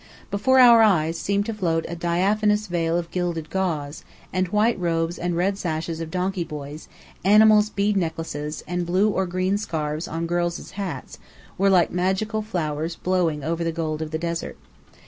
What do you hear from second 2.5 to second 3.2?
veil of